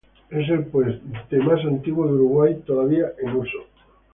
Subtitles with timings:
[0.31, 3.59] Es el puente más antiguo de Uruguay todavía en uso.